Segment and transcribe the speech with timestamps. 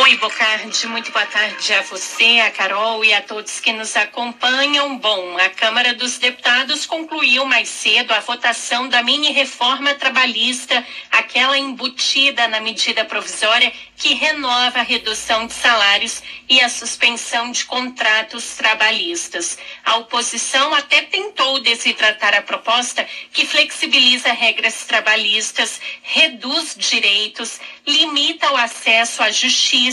[0.00, 4.96] Oi, Bocardi, muito boa tarde a você, a Carol e a todos que nos acompanham.
[4.96, 11.58] Bom, a Câmara dos Deputados concluiu mais cedo a votação da mini reforma trabalhista, aquela
[11.58, 18.54] embutida na medida provisória que renova a redução de salários e a suspensão de contratos
[18.54, 19.58] trabalhistas.
[19.84, 28.56] A oposição até tentou desidratar a proposta que flexibiliza regras trabalhistas, reduz direitos, limita o
[28.56, 29.87] acesso à justiça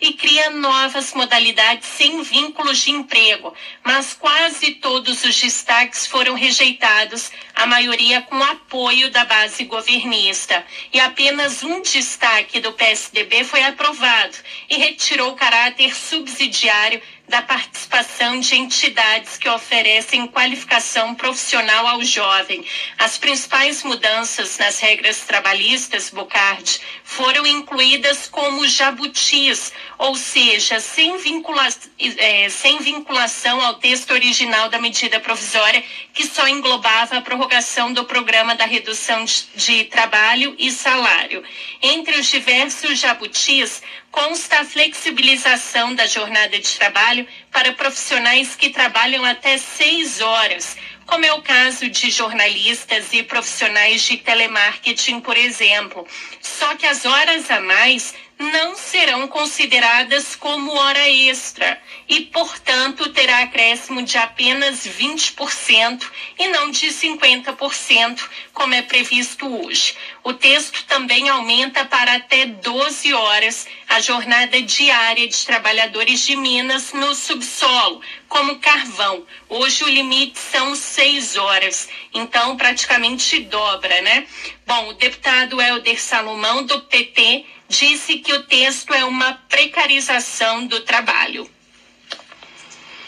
[0.00, 3.54] e cria novas modalidades sem vínculos de emprego.
[3.82, 10.64] Mas quase todos os destaques foram rejeitados, a maioria com apoio da base governista.
[10.92, 14.36] E apenas um destaque do PSDB foi aprovado
[14.68, 22.64] e retirou o caráter subsidiário da participação de entidades que oferecem qualificação profissional ao jovem.
[22.98, 31.66] As principais mudanças nas regras trabalhistas, Bocardi, foram incluídas como jabutis, ou seja, sem, vincula
[31.98, 38.04] é, sem vinculação ao texto original da medida provisória, que só englobava a prorrogação do
[38.04, 41.42] programa da redução de, de trabalho e salário.
[41.80, 47.13] Entre os diversos jabutis, consta a flexibilização da jornada de trabalho
[47.50, 50.76] para profissionais que trabalham até seis horas,
[51.06, 56.06] como é o caso de jornalistas e profissionais de telemarketing, por exemplo.
[56.40, 63.40] Só que as horas a mais não serão consideradas como hora extra e, portanto, terá
[63.40, 66.02] acréscimo de apenas 20%
[66.38, 68.20] e não de 50%,
[68.52, 69.94] como é previsto hoje.
[70.22, 76.92] O texto também aumenta para até 12 horas a jornada diária de trabalhadores de Minas
[76.92, 79.24] no subsolo, como carvão.
[79.48, 84.26] Hoje o limite são 6 horas, então praticamente dobra, né?
[84.66, 87.44] Bom, o deputado Helder Salomão, do PT,
[87.78, 91.48] disse que o texto é uma precarização do trabalho.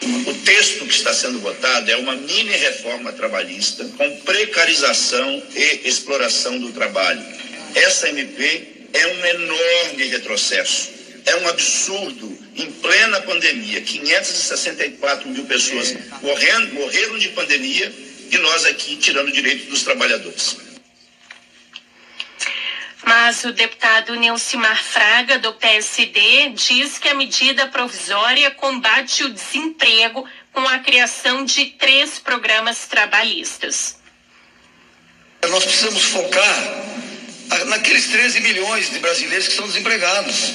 [0.01, 6.59] O texto que está sendo votado é uma mini reforma trabalhista com precarização e exploração
[6.59, 7.23] do trabalho.
[7.75, 10.89] Essa MP é um enorme retrocesso.
[11.25, 12.37] É um absurdo.
[12.55, 17.93] Em plena pandemia, 564 mil pessoas morrendo, morreram de pandemia
[18.31, 20.66] e nós aqui tirando direitos dos trabalhadores.
[23.27, 30.25] Mas o deputado Neucimar Fraga, do PSD, diz que a medida provisória combate o desemprego
[30.53, 33.97] com a criação de três programas trabalhistas.
[35.45, 36.85] Nós precisamos focar
[37.65, 40.53] naqueles 13 milhões de brasileiros que estão desempregados.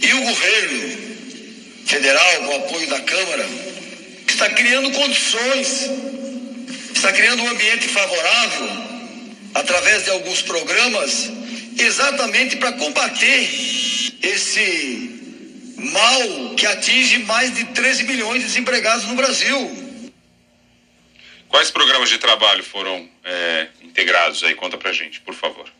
[0.00, 3.46] E o governo federal, com o apoio da Câmara,
[4.24, 5.90] está criando condições,
[6.94, 8.68] está criando um ambiente favorável,
[9.52, 11.37] através de alguns programas
[11.78, 13.48] exatamente para combater
[14.22, 15.18] esse
[15.76, 20.12] mal que atinge mais de 13 milhões de desempregados no Brasil.
[21.48, 24.54] Quais programas de trabalho foram é, integrados aí?
[24.54, 25.70] Conta pra gente, por favor.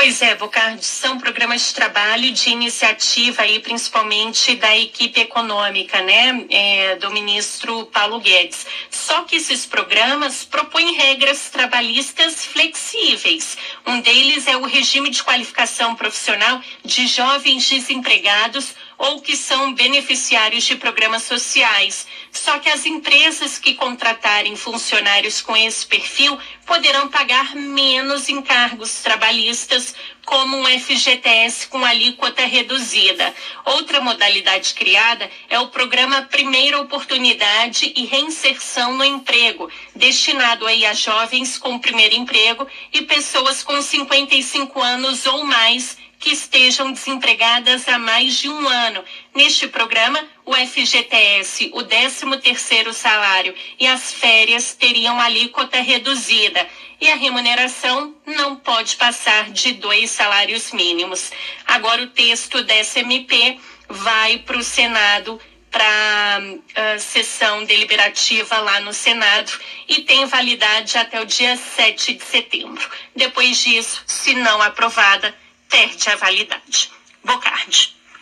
[0.00, 6.46] Pois é, Bocardi, são programas de trabalho de iniciativa aí, principalmente da equipe econômica, né,
[6.50, 8.64] é, do ministro Paulo Guedes.
[8.88, 13.58] Só que esses programas propõem regras trabalhistas flexíveis.
[13.84, 20.64] Um deles é o regime de qualificação profissional de jovens desempregados ou que são beneficiários
[20.64, 22.06] de programas sociais.
[22.32, 26.36] Só que as empresas que contratarem funcionários com esse perfil
[26.66, 29.94] poderão pagar menos encargos trabalhistas,
[30.26, 33.34] como um FGTS com alíquota reduzida.
[33.64, 40.92] Outra modalidade criada é o programa Primeira Oportunidade e Reinserção no Emprego, destinado aí a
[40.92, 47.98] jovens com primeiro emprego e pessoas com 55 anos ou mais que estejam desempregadas há
[47.98, 49.04] mais de um ano.
[49.34, 56.66] Neste programa, o FGTS, o 13º salário e as férias teriam alíquota reduzida
[57.00, 61.30] e a remuneração não pode passar de dois salários mínimos.
[61.66, 68.80] Agora o texto dessa MP vai para o Senado para a uh, sessão deliberativa lá
[68.80, 69.52] no Senado
[69.86, 72.88] e tem validade até o dia 7 de setembro.
[73.14, 75.34] Depois disso, se não aprovada,
[75.68, 76.90] perde a validade.
[77.24, 77.97] Bocardi.